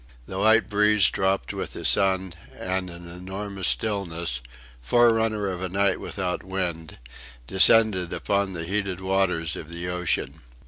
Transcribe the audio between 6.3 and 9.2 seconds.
wind, descended upon the heated